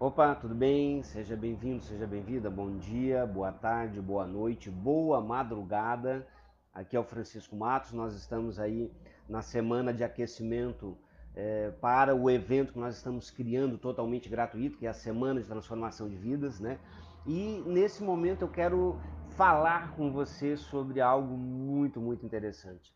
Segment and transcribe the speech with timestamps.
[0.00, 1.04] Opa, tudo bem?
[1.04, 2.50] Seja bem-vindo, seja bem-vinda.
[2.50, 6.26] Bom dia, boa tarde, boa noite, boa madrugada.
[6.74, 7.92] Aqui é o Francisco Matos.
[7.92, 8.92] Nós estamos aí
[9.28, 10.98] na semana de aquecimento
[11.32, 15.46] é, para o evento que nós estamos criando totalmente gratuito, que é a Semana de
[15.46, 16.76] Transformação de Vidas, né?
[17.24, 18.98] E nesse momento eu quero
[19.36, 22.92] falar com você sobre algo muito, muito interessante.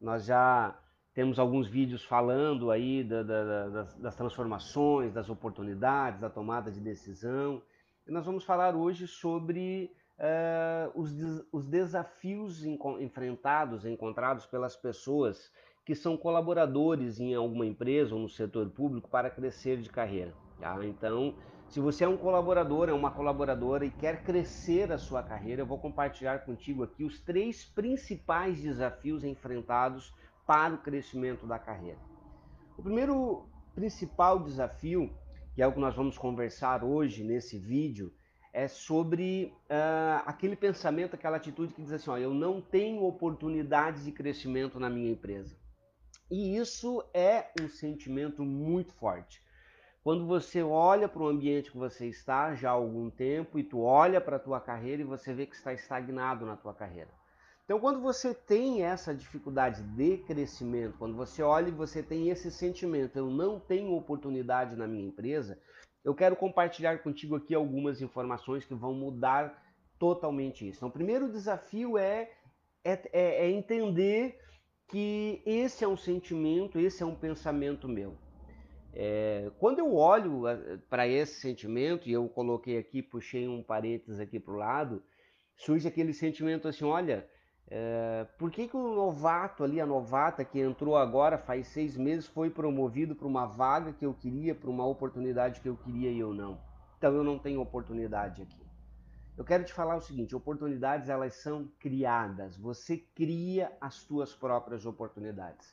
[0.00, 0.78] Nós já
[1.14, 6.80] temos alguns vídeos falando aí da, da, das, das, transformações, das oportunidades, da tomada de
[6.80, 7.60] decisão.
[8.06, 11.10] E nós vamos falar hoje sobre uh, os,
[11.52, 12.64] os desafios
[13.00, 15.52] enfrentados, encontrados pelas pessoas
[15.84, 20.32] que são colaboradores em alguma empresa ou no setor público para crescer de carreira.
[20.60, 20.78] Tá?
[20.84, 21.34] Então,
[21.68, 25.66] se você é um colaborador, é uma colaboradora e quer crescer a sua carreira, eu
[25.66, 30.12] vou compartilhar contigo aqui os três principais desafios enfrentados
[30.50, 32.00] para o crescimento da carreira.
[32.76, 35.08] O primeiro principal desafio,
[35.54, 38.12] que é o que nós vamos conversar hoje nesse vídeo,
[38.52, 44.04] é sobre uh, aquele pensamento, aquela atitude que diz assim: ó, eu não tenho oportunidades
[44.04, 45.56] de crescimento na minha empresa.
[46.28, 49.40] E isso é um sentimento muito forte.
[50.02, 53.82] Quando você olha para o ambiente que você está já há algum tempo e tu
[53.82, 57.19] olha para a tua carreira e você vê que está estagnado na tua carreira.
[57.70, 62.50] Então, quando você tem essa dificuldade de crescimento, quando você olha e você tem esse
[62.50, 65.56] sentimento, eu não tenho oportunidade na minha empresa,
[66.04, 69.62] eu quero compartilhar contigo aqui algumas informações que vão mudar
[70.00, 70.78] totalmente isso.
[70.78, 72.32] Então, o primeiro desafio é,
[72.82, 74.40] é, é, é entender
[74.88, 78.16] que esse é um sentimento, esse é um pensamento meu.
[78.92, 84.18] É, quando eu olho eh, para esse sentimento, e eu coloquei aqui, puxei um parênteses
[84.18, 85.00] aqui para o lado,
[85.54, 87.24] surge aquele sentimento assim: olha,
[87.70, 92.26] é, por que, que o novato ali, a novata que entrou agora faz seis meses,
[92.26, 96.18] foi promovido para uma vaga que eu queria, para uma oportunidade que eu queria e
[96.18, 96.58] eu não?
[96.98, 98.60] Então eu não tenho oportunidade aqui.
[99.38, 102.56] Eu quero te falar o seguinte: oportunidades elas são criadas.
[102.56, 105.72] Você cria as suas próprias oportunidades.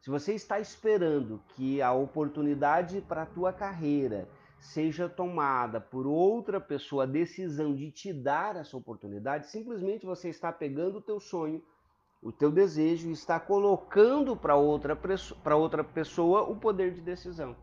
[0.00, 4.28] Se você está esperando que a oportunidade para a tua carreira
[4.58, 10.52] seja tomada por outra pessoa a decisão de te dar essa oportunidade, simplesmente você está
[10.52, 11.62] pegando o teu sonho,
[12.22, 17.54] o teu desejo e está colocando para outra, para outra pessoa o poder de decisão.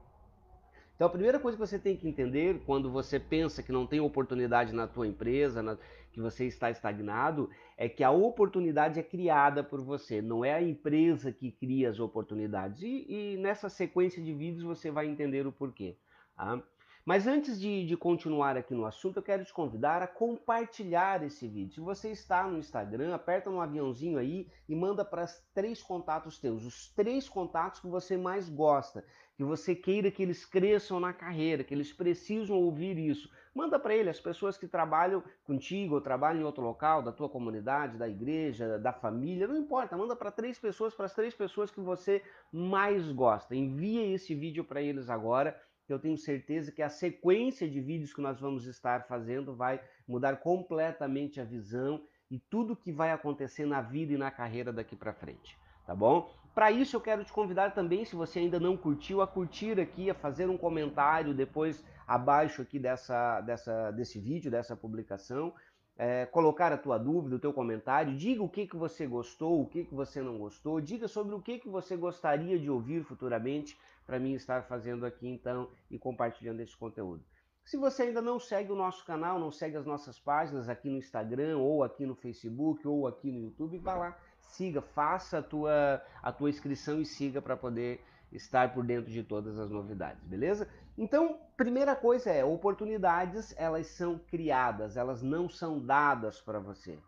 [0.95, 3.99] Então a primeira coisa que você tem que entender quando você pensa que não tem
[3.99, 5.77] oportunidade na tua empresa, na,
[6.11, 10.61] que você está estagnado, é que a oportunidade é criada por você, não é a
[10.61, 12.83] empresa que cria as oportunidades.
[12.83, 15.97] E, e nessa sequência de vídeos você vai entender o porquê.
[16.35, 16.61] Tá?
[17.05, 21.45] Mas antes de, de, continuar aqui no assunto, eu quero te convidar a compartilhar esse
[21.49, 21.73] vídeo.
[21.73, 26.63] Se você está no Instagram, aperta no aviãozinho aí e manda para três contatos teus,
[26.63, 29.03] os três contatos que você mais gosta,
[29.35, 33.29] que você queira que eles cresçam na carreira, que eles precisam ouvir isso.
[33.53, 37.27] Manda para ele, as pessoas que trabalham contigo ou trabalham em outro local, da tua
[37.27, 41.69] comunidade, da igreja, da família, não importa, manda para três pessoas, para as três pessoas
[41.69, 43.53] que você mais gosta.
[43.53, 45.59] Envia esse vídeo para eles agora
[45.91, 50.37] eu tenho certeza que a sequência de vídeos que nós vamos estar fazendo vai mudar
[50.37, 52.01] completamente a visão
[52.31, 56.31] e tudo que vai acontecer na vida e na carreira daqui para frente, tá bom?
[56.53, 60.09] Para isso eu quero te convidar também, se você ainda não curtiu, a curtir aqui,
[60.09, 65.53] a fazer um comentário depois abaixo aqui dessa, dessa, desse vídeo, dessa publicação,
[65.97, 69.67] é, colocar a tua dúvida, o teu comentário, diga o que, que você gostou, o
[69.67, 73.77] que, que você não gostou, diga sobre o que, que você gostaria de ouvir futuramente
[74.05, 77.23] para mim estar fazendo aqui então e compartilhando esse conteúdo.
[77.65, 80.97] Se você ainda não segue o nosso canal, não segue as nossas páginas aqui no
[80.97, 86.01] Instagram, ou aqui no Facebook, ou aqui no YouTube, vá lá, siga, faça a tua,
[86.21, 90.67] a tua inscrição e siga para poder estar por dentro de todas as novidades, beleza?
[90.97, 96.99] Então, primeira coisa é, oportunidades, elas são criadas, elas não são dadas para você.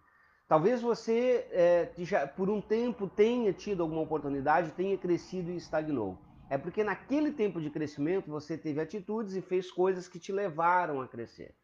[0.47, 6.17] Talvez você, é, já, por um tempo, tenha tido alguma oportunidade, tenha crescido e estagnou.
[6.49, 11.01] É porque naquele tempo de crescimento você teve atitudes e fez coisas que te levaram
[11.01, 11.55] a crescer.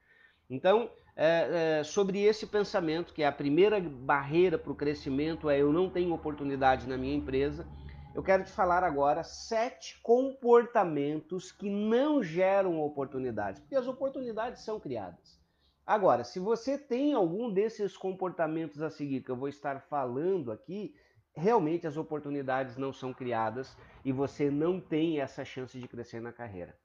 [0.50, 5.62] Então, é, é, sobre esse pensamento, que é a primeira barreira para o crescimento, é
[5.62, 7.66] eu não tenho oportunidade na minha empresa,
[8.14, 14.80] eu quero te falar agora sete comportamentos que não geram oportunidades, porque as oportunidades são
[14.80, 15.40] criadas.
[15.86, 20.94] Agora, se você tem algum desses comportamentos a seguir que eu vou estar falando aqui,
[21.36, 26.32] realmente as oportunidades não são criadas e você não tem essa chance de crescer na
[26.32, 26.76] carreira.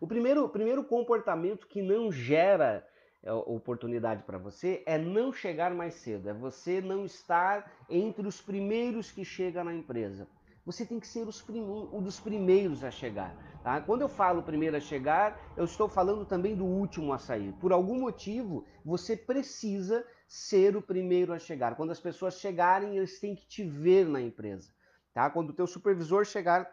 [0.00, 2.86] O primeiro, o primeiro comportamento que não gera
[3.20, 8.40] é, oportunidade para você é não chegar mais cedo, é você não estar entre os
[8.40, 10.28] primeiros que chegam na empresa.
[10.64, 13.34] você tem que ser um dos primeiros a chegar.
[13.64, 13.80] Tá?
[13.80, 17.52] Quando eu falo primeiro a chegar, eu estou falando também do último a sair.
[17.54, 21.74] Por algum motivo, você precisa ser o primeiro a chegar.
[21.74, 24.70] Quando as pessoas chegarem, eles têm que te ver na empresa.
[25.14, 25.30] Tá?
[25.30, 26.70] Quando o teu supervisor chegar,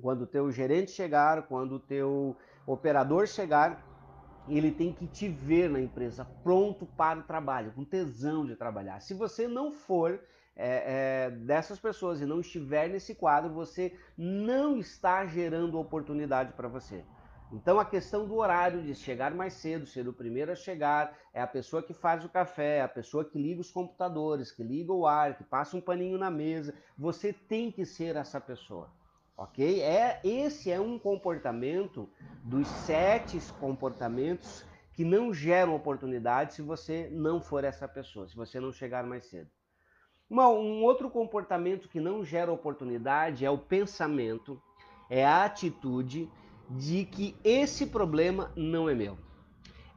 [0.00, 2.34] quando o teu gerente chegar, quando o teu
[2.66, 3.84] operador chegar,
[4.48, 9.00] ele tem que te ver na empresa pronto para o trabalho, com tesão de trabalhar.
[9.00, 10.18] Se você não for
[10.56, 16.68] é, é, dessas pessoas e não estiver nesse quadro, você não está gerando oportunidade para
[16.68, 17.04] você.
[17.52, 21.40] Então a questão do horário de chegar mais cedo, ser o primeiro a chegar, é
[21.40, 24.92] a pessoa que faz o café, é a pessoa que liga os computadores, que liga
[24.92, 26.74] o ar, que passa um paninho na mesa.
[26.96, 28.90] Você tem que ser essa pessoa
[29.38, 29.80] ok?
[29.80, 32.10] É, esse é um comportamento
[32.42, 38.58] dos sete comportamentos que não geram oportunidade se você não for essa pessoa, se você
[38.58, 39.48] não chegar mais cedo.
[40.28, 44.60] Uma, um outro comportamento que não gera oportunidade é o pensamento,
[45.08, 46.28] é a atitude
[46.70, 49.18] de que esse problema não é meu.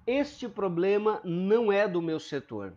[0.06, 2.76] Este problema não é do meu setor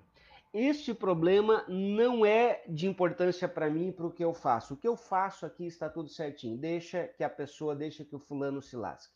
[0.54, 4.74] este problema não é de importância para mim para o que eu faço.
[4.74, 6.56] O que eu faço aqui está tudo certinho.
[6.56, 9.12] Deixa que a pessoa, deixa que o fulano se lasque.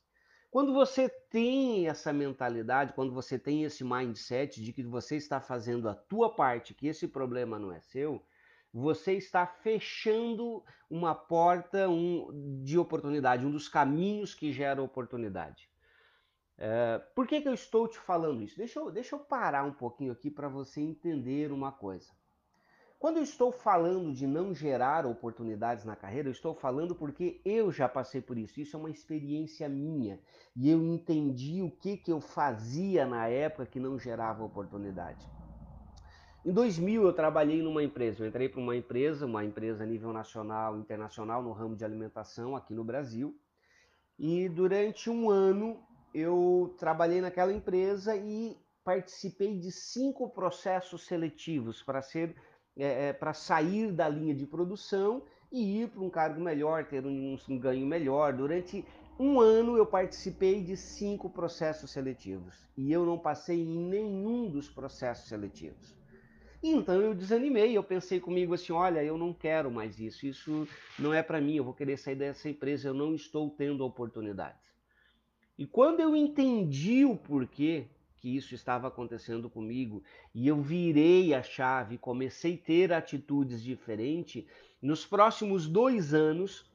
[0.51, 5.89] Quando você tem essa mentalidade, quando você tem esse mindset de que você está fazendo
[5.89, 8.21] a tua parte, que esse problema não é seu,
[8.79, 15.69] você está fechando uma porta um, de oportunidade, um dos caminhos que gera oportunidade.
[16.57, 18.57] É, por que, que eu estou te falando isso?
[18.57, 22.11] Deixa eu, deixa eu parar um pouquinho aqui para você entender uma coisa.
[22.99, 27.71] Quando eu estou falando de não gerar oportunidades na carreira, eu estou falando porque eu
[27.71, 28.61] já passei por isso.
[28.61, 30.21] Isso é uma experiência minha.
[30.57, 35.25] E eu entendi o que, que eu fazia na época que não gerava oportunidade.
[36.49, 38.25] Em 2000 eu trabalhei numa empresa.
[38.25, 42.57] Eu entrei para uma empresa, uma empresa a nível nacional, internacional, no ramo de alimentação
[42.57, 43.39] aqui no Brasil.
[44.19, 45.79] E durante um ano
[46.15, 52.35] eu trabalhei naquela empresa e participei de cinco processos seletivos para ser
[52.79, 55.23] é, é para sair da linha de produção
[55.53, 58.33] e ir para um cargo melhor, ter um, um ganho melhor.
[58.33, 58.87] Durante
[59.21, 64.71] um ano eu participei de cinco processos seletivos e eu não passei em nenhum dos
[64.71, 65.98] processos seletivos.
[66.63, 70.67] Então eu desanimei, eu pensei comigo assim, olha, eu não quero mais isso, isso
[70.99, 74.69] não é para mim, eu vou querer sair dessa empresa, eu não estou tendo oportunidades.
[75.57, 80.03] E quando eu entendi o porquê que isso estava acontecendo comigo
[80.35, 84.45] e eu virei a chave, comecei a ter atitudes diferentes,
[84.83, 86.67] nos próximos dois anos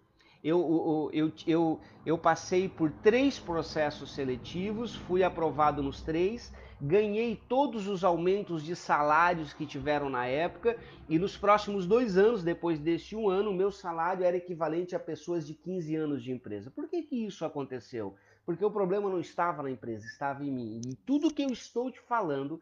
[0.43, 6.51] eu, eu, eu, eu, passei por três processos seletivos, fui aprovado nos três,
[6.85, 10.77] ganhei todos os aumentos de salários que tiveram na época
[11.07, 14.99] e nos próximos dois anos, depois deste um ano, o meu salário era equivalente a
[14.99, 16.69] pessoas de 15 anos de empresa.
[16.69, 18.15] Por que, que isso aconteceu?
[18.45, 20.81] Porque o problema não estava na empresa, estava em mim.
[20.85, 22.59] E tudo que eu estou te falando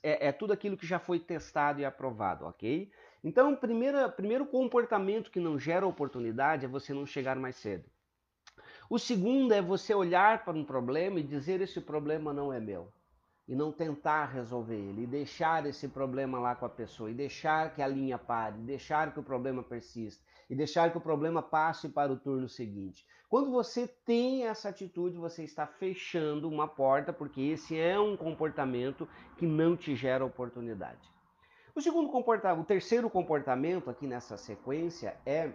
[0.00, 2.88] é, é tudo aquilo que já foi testado e aprovado, ok?
[3.24, 7.84] Então, o primeiro, primeiro comportamento que não gera oportunidade é você não chegar mais cedo.
[8.88, 12.92] O segundo é você olhar para um problema e dizer: esse problema não é meu
[13.48, 17.72] e não tentar resolver ele, e deixar esse problema lá com a pessoa, e deixar
[17.74, 21.88] que a linha pare, deixar que o problema persista, e deixar que o problema passe
[21.88, 23.06] para o turno seguinte.
[23.28, 29.08] Quando você tem essa atitude, você está fechando uma porta, porque esse é um comportamento
[29.36, 31.10] que não te gera oportunidade.
[31.74, 35.52] O segundo comportamento, o terceiro comportamento aqui nessa sequência é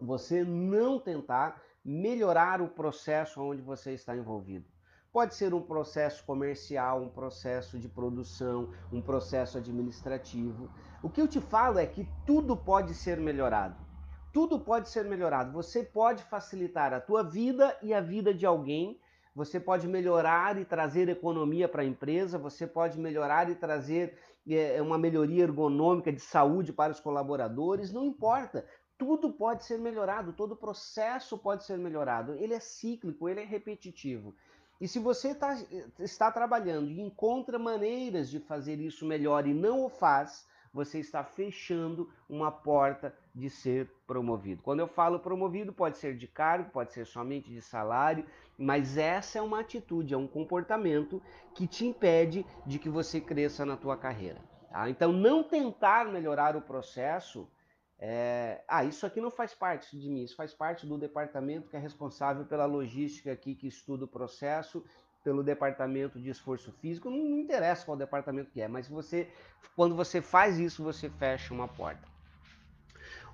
[0.00, 4.75] você não tentar melhorar o processo onde você está envolvido.
[5.16, 10.68] Pode ser um processo comercial, um processo de produção, um processo administrativo.
[11.02, 13.82] O que eu te falo é que tudo pode ser melhorado.
[14.30, 15.52] Tudo pode ser melhorado.
[15.52, 19.00] Você pode facilitar a tua vida e a vida de alguém.
[19.34, 22.36] Você pode melhorar e trazer economia para a empresa.
[22.36, 27.90] Você pode melhorar e trazer é, uma melhoria ergonômica de saúde para os colaboradores.
[27.90, 28.66] Não importa.
[28.98, 30.34] Tudo pode ser melhorado.
[30.34, 32.34] Todo processo pode ser melhorado.
[32.34, 34.34] Ele é cíclico, ele é repetitivo.
[34.80, 35.56] E se você tá,
[35.98, 41.24] está trabalhando e encontra maneiras de fazer isso melhor e não o faz, você está
[41.24, 44.62] fechando uma porta de ser promovido.
[44.62, 48.26] Quando eu falo promovido, pode ser de cargo, pode ser somente de salário,
[48.58, 51.22] mas essa é uma atitude, é um comportamento
[51.54, 54.40] que te impede de que você cresça na tua carreira.
[54.70, 54.90] Tá?
[54.90, 57.48] Então, não tentar melhorar o processo
[57.98, 61.76] é, ah, isso aqui não faz parte de mim, isso faz parte do departamento que
[61.76, 64.84] é responsável pela logística aqui, que estuda o processo,
[65.24, 69.28] pelo departamento de esforço físico, não, não interessa qual departamento que é, mas você,
[69.74, 72.06] quando você faz isso, você fecha uma porta.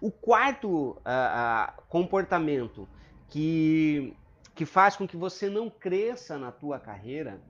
[0.00, 1.00] O quarto
[1.88, 2.88] comportamento
[3.28, 4.16] que,
[4.54, 7.40] que faz com que você não cresça na tua carreira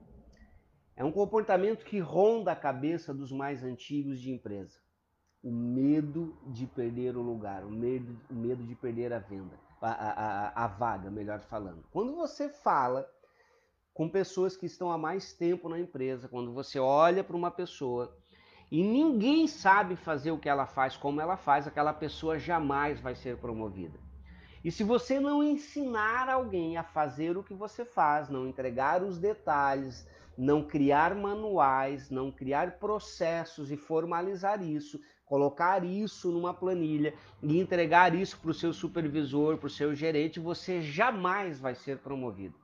[0.95, 4.82] é um comportamento que ronda a cabeça dos mais antigos de empresa.
[5.43, 9.91] O medo de perder o lugar, o medo, o medo de perder a venda, a,
[9.91, 11.83] a, a vaga, melhor falando.
[11.91, 13.05] Quando você fala
[13.93, 18.17] com pessoas que estão há mais tempo na empresa, quando você olha para uma pessoa
[18.71, 23.13] e ninguém sabe fazer o que ela faz como ela faz, aquela pessoa jamais vai
[23.13, 23.99] ser promovida.
[24.63, 29.19] E se você não ensinar alguém a fazer o que você faz, não entregar os
[29.19, 37.59] detalhes, não criar manuais, não criar processos e formalizar isso, colocar isso numa planilha e
[37.59, 42.55] entregar isso para o seu supervisor, para o seu gerente, você jamais vai ser promovido.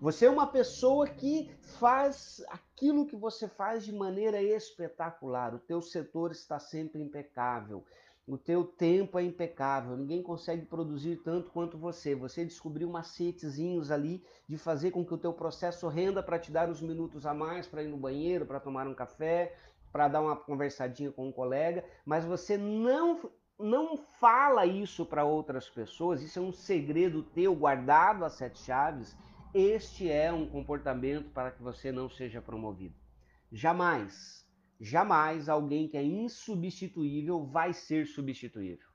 [0.00, 5.54] Você é uma pessoa que faz aquilo que você faz de maneira espetacular.
[5.54, 7.84] O teu setor está sempre impecável.
[8.26, 12.14] O teu tempo é impecável, ninguém consegue produzir tanto quanto você.
[12.14, 16.70] Você descobriu macetezinhos ali de fazer com que o teu processo renda para te dar
[16.70, 19.54] os minutos a mais para ir no banheiro, para tomar um café,
[19.92, 25.68] para dar uma conversadinha com um colega, mas você não não fala isso para outras
[25.68, 29.16] pessoas, isso é um segredo teu guardado a sete chaves.
[29.54, 32.96] Este é um comportamento para que você não seja promovido.
[33.52, 34.43] Jamais
[34.84, 38.86] jamais alguém que é insubstituível vai ser substituível.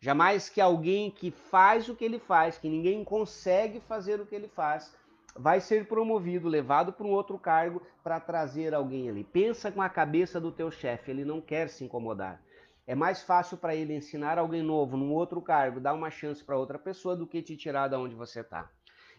[0.00, 4.34] Jamais que alguém que faz o que ele faz, que ninguém consegue fazer o que
[4.34, 4.92] ele faz,
[5.36, 9.22] vai ser promovido, levado para um outro cargo para trazer alguém ali.
[9.22, 12.42] Pensa com a cabeça do teu chefe, ele não quer se incomodar.
[12.84, 16.58] É mais fácil para ele ensinar alguém novo num outro cargo, dar uma chance para
[16.58, 18.70] outra pessoa do que te tirar da onde você está.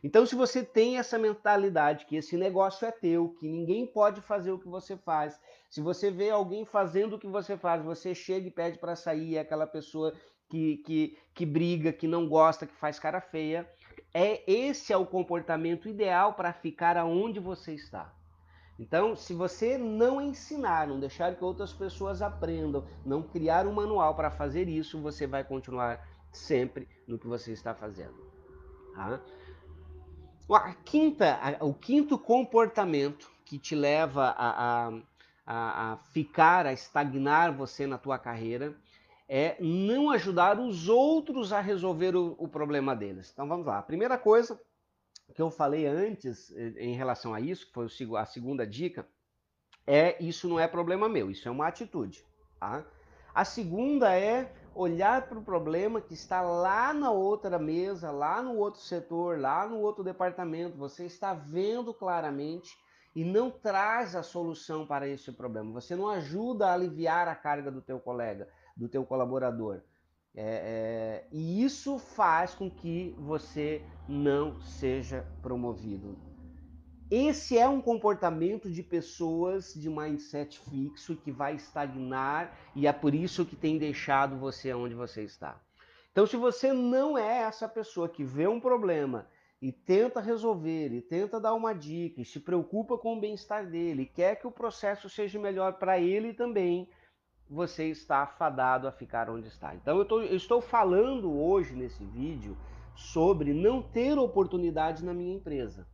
[0.04, 4.52] Então, se você tem essa mentalidade que esse negócio é teu, que ninguém pode fazer
[4.52, 5.40] o que você faz,
[5.70, 9.36] se você vê alguém fazendo o que você faz, você chega e pede para sair,
[9.36, 10.14] é aquela pessoa
[10.50, 13.70] que, que, que briga, que não gosta, que faz cara feia,
[14.14, 18.14] é esse é o comportamento ideal para ficar aonde você está.
[18.80, 24.16] Então, se você não ensinar, não deixar que outras pessoas aprendam, não criar um manual
[24.16, 28.16] para fazer isso, você vai continuar sempre no que você está fazendo.
[28.96, 29.22] Tá?
[30.52, 37.86] A quinta, o quinto comportamento que te leva a, a, a, ficar, a estagnar você
[37.86, 38.76] na tua carreira,
[39.28, 43.30] é não ajudar os outros a resolver o, o problema deles.
[43.32, 43.78] Então vamos lá.
[43.78, 44.60] A primeira coisa
[45.36, 47.88] que eu falei antes eh, em relação a isso, que foi
[48.18, 49.08] a segunda dica,
[49.86, 52.26] é isso não é problema meu, isso é uma atitude.
[52.60, 52.84] Tá?
[53.34, 58.56] A segunda é olhar para o problema que está lá na outra mesa, lá no
[58.56, 60.78] outro setor, lá no outro departamento.
[60.78, 62.78] Você está vendo claramente
[63.14, 65.74] e não traz a solução para esse problema.
[65.74, 69.82] Você não ajuda a aliviar a carga do teu colega, do teu colaborador.
[70.34, 76.29] É, é, e isso faz com que você não seja promovido.
[77.12, 83.16] Esse é um comportamento de pessoas de mindset fixo que vai estagnar e é por
[83.16, 85.60] isso que tem deixado você onde você está.
[86.12, 89.28] Então, se você não é essa pessoa que vê um problema
[89.60, 94.04] e tenta resolver, e tenta dar uma dica, e se preocupa com o bem-estar dele,
[94.04, 96.88] e quer que o processo seja melhor para ele também,
[97.50, 99.74] você está fadado a ficar onde está.
[99.74, 102.56] Então, eu, tô, eu estou falando hoje nesse vídeo
[102.96, 105.88] sobre não ter oportunidade na minha empresa.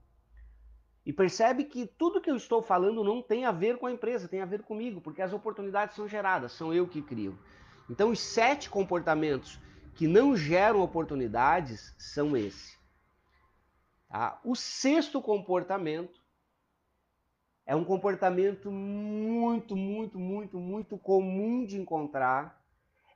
[1.05, 4.27] E percebe que tudo que eu estou falando não tem a ver com a empresa,
[4.27, 7.38] tem a ver comigo, porque as oportunidades são geradas, são eu que crio.
[7.89, 9.59] Então, os sete comportamentos
[9.93, 12.75] que não geram oportunidades são esse.
[14.09, 14.39] Tá?
[14.43, 16.19] O sexto comportamento
[17.65, 22.64] é um comportamento muito, muito, muito, muito comum de encontrar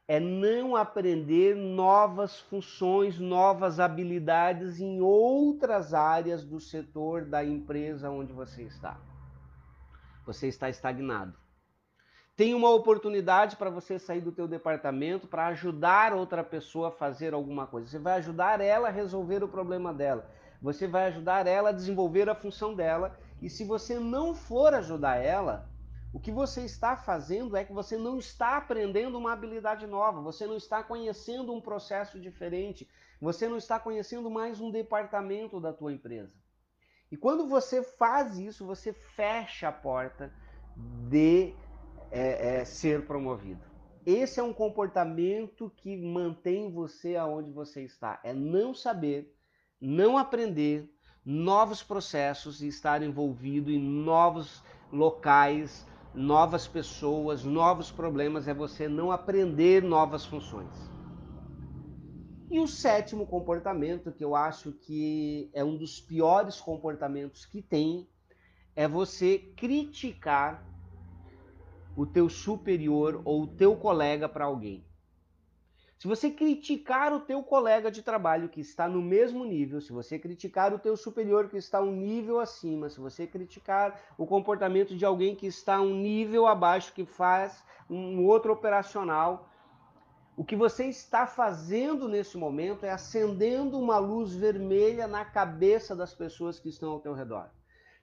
[0.09, 8.33] é não aprender novas funções, novas habilidades em outras áreas do setor da empresa onde
[8.33, 8.99] você está.
[10.25, 11.37] Você está estagnado.
[12.35, 17.35] Tem uma oportunidade para você sair do teu departamento para ajudar outra pessoa a fazer
[17.35, 17.87] alguma coisa.
[17.87, 20.27] Você vai ajudar ela a resolver o problema dela.
[20.59, 23.15] Você vai ajudar ela a desenvolver a função dela.
[23.43, 25.68] E se você não for ajudar ela,
[26.11, 30.47] o que você está fazendo é que você não está aprendendo uma habilidade nova, você
[30.47, 32.89] não está conhecendo um processo diferente,
[33.21, 36.33] você não está conhecendo mais um departamento da tua empresa.
[37.11, 40.31] E quando você faz isso, você fecha a porta
[41.09, 41.53] de
[42.11, 43.61] é, é, ser promovido.
[44.05, 48.19] Esse é um comportamento que mantém você aonde você está.
[48.23, 49.35] É não saber,
[49.79, 50.89] não aprender
[51.23, 59.11] novos processos e estar envolvido em novos locais, novas pessoas, novos problemas, é você não
[59.11, 60.89] aprender novas funções.
[62.49, 68.07] E o sétimo comportamento, que eu acho que é um dos piores comportamentos que tem,
[68.75, 70.65] é você criticar
[71.95, 74.88] o teu superior ou o teu colega para alguém.
[75.99, 80.17] Se você criticar o teu colega de trabalho que está no mesmo nível, se você
[80.17, 85.03] criticar o teu superior que está um nível acima, se você criticar o comportamento de
[85.03, 89.49] alguém que está um nível abaixo, que faz um outro operacional,
[90.37, 96.15] o que você está fazendo nesse momento é acendendo uma luz vermelha na cabeça das
[96.15, 97.49] pessoas que estão ao teu redor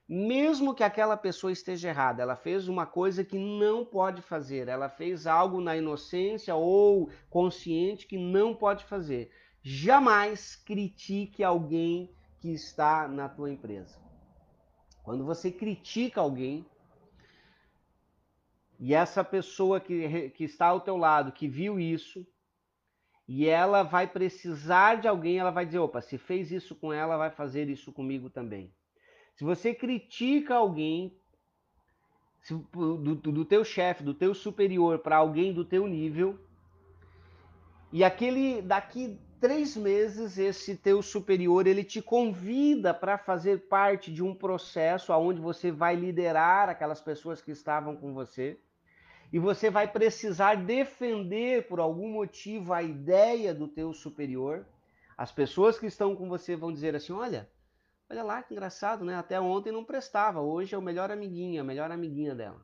[0.07, 4.87] mesmo que aquela pessoa esteja errada, ela fez uma coisa que não pode fazer, ela
[4.87, 9.29] fez algo na inocência ou consciente que não pode fazer.
[9.61, 12.09] Jamais critique alguém
[12.39, 13.99] que está na tua empresa.
[15.03, 16.65] Quando você critica alguém,
[18.79, 22.25] e essa pessoa que, que está ao teu lado, que viu isso,
[23.27, 27.17] e ela vai precisar de alguém, ela vai dizer: opa, se fez isso com ela,
[27.17, 28.73] vai fazer isso comigo também.
[29.37, 31.15] Se você critica alguém
[32.41, 36.39] se, do, do teu chefe, do teu superior para alguém do teu nível,
[37.93, 44.23] e aquele daqui três meses esse teu superior ele te convida para fazer parte de
[44.23, 48.57] um processo aonde você vai liderar aquelas pessoas que estavam com você
[49.31, 54.65] e você vai precisar defender por algum motivo a ideia do teu superior.
[55.15, 57.47] As pessoas que estão com você vão dizer assim: olha,
[58.09, 59.15] Olha lá que engraçado, né?
[59.15, 62.61] Até ontem não prestava, hoje é o melhor amiguinho, a melhor amiguinha dela.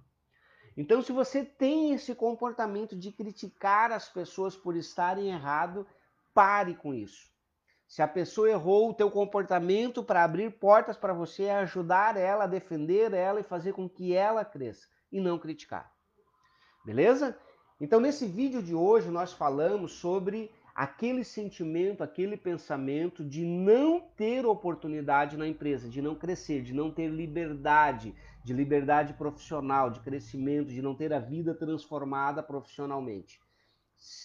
[0.75, 5.85] Então, se você tem esse comportamento de criticar as pessoas por estarem errado,
[6.33, 7.31] pare com isso.
[7.88, 12.47] Se a pessoa errou, o teu comportamento para abrir portas para você é ajudar ela,
[12.47, 15.93] defender ela e fazer com que ela cresça e não criticar.
[16.83, 17.38] Beleza?
[17.79, 24.45] Então, nesse vídeo de hoje nós falamos sobre aquele sentimento, aquele pensamento de não ter
[24.45, 30.69] oportunidade na empresa, de não crescer, de não ter liberdade, de liberdade profissional, de crescimento,
[30.69, 33.39] de não ter a vida transformada profissionalmente.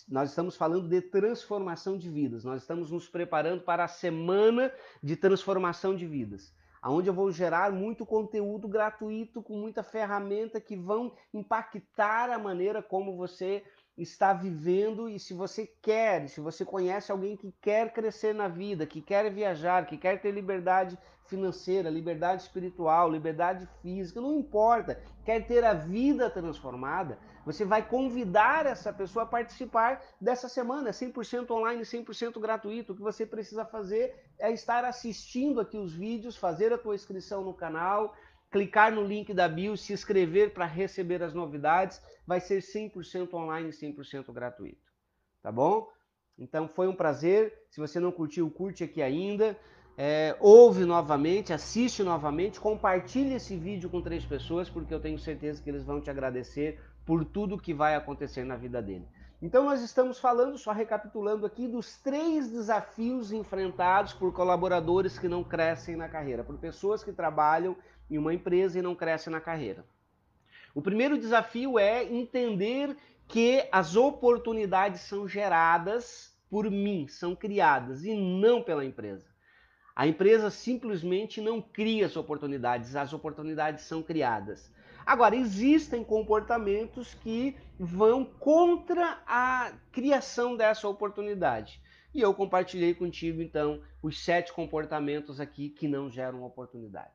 [0.08, 5.14] Nós estamos falando de transformação de vidas, nós estamos nos preparando para a semana de
[5.14, 11.14] transformação de vidas, onde eu vou gerar muito conteúdo gratuito com muita ferramenta que vão
[11.32, 13.62] impactar a maneira como você
[13.98, 18.87] está vivendo e se você quer, se você conhece alguém que quer crescer na vida,
[18.87, 25.46] que quer viajar, que quer ter liberdade financeira, liberdade espiritual, liberdade física, não importa, quer
[25.46, 31.82] ter a vida transformada, você vai convidar essa pessoa a participar dessa semana, 100% online,
[31.82, 32.92] 100% gratuito.
[32.92, 37.42] O que você precisa fazer é estar assistindo aqui os vídeos, fazer a tua inscrição
[37.42, 38.14] no canal,
[38.50, 43.70] clicar no link da bio, se inscrever para receber as novidades, vai ser 100% online,
[43.70, 44.88] 100% gratuito.
[45.42, 45.88] Tá bom?
[46.38, 47.52] Então foi um prazer.
[47.70, 49.58] Se você não curtiu, curte aqui ainda.
[50.00, 55.61] É, ouve novamente, assiste novamente, compartilhe esse vídeo com três pessoas, porque eu tenho certeza
[55.61, 59.08] que eles vão te agradecer por tudo que vai acontecer na vida dele.
[59.40, 65.44] Então nós estamos falando, só recapitulando aqui, dos três desafios enfrentados por colaboradores que não
[65.44, 67.77] crescem na carreira, por pessoas que trabalham
[68.11, 69.85] em uma empresa e não cresce na carreira.
[70.74, 72.96] O primeiro desafio é entender
[73.29, 79.27] que as oportunidades são geradas por mim, são criadas e não pela empresa.
[79.94, 84.72] A empresa simplesmente não cria as oportunidades, as oportunidades são criadas.
[85.09, 91.81] Agora, existem comportamentos que vão contra a criação dessa oportunidade.
[92.14, 97.14] E eu compartilhei contigo, então, os sete comportamentos aqui que não geram oportunidade.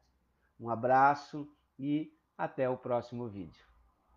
[0.60, 3.73] Um abraço e até o próximo vídeo.